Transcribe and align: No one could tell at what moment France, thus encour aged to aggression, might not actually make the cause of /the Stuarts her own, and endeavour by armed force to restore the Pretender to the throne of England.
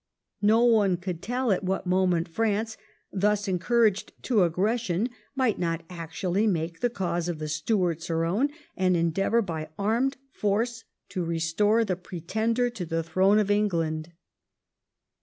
No 0.41 0.63
one 0.63 0.97
could 0.97 1.21
tell 1.21 1.51
at 1.51 1.63
what 1.63 1.85
moment 1.85 2.27
France, 2.27 2.75
thus 3.13 3.45
encour 3.45 3.87
aged 3.87 4.13
to 4.23 4.41
aggression, 4.41 5.09
might 5.35 5.59
not 5.59 5.83
actually 5.91 6.47
make 6.47 6.79
the 6.79 6.89
cause 6.89 7.29
of 7.29 7.37
/the 7.37 7.47
Stuarts 7.47 8.07
her 8.07 8.25
own, 8.25 8.49
and 8.75 8.97
endeavour 8.97 9.43
by 9.43 9.69
armed 9.77 10.17
force 10.31 10.85
to 11.09 11.23
restore 11.23 11.85
the 11.85 11.95
Pretender 11.97 12.71
to 12.71 12.83
the 12.83 13.03
throne 13.03 13.37
of 13.37 13.51
England. 13.51 14.11